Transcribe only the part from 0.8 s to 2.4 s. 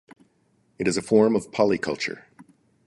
is a form of polyculture.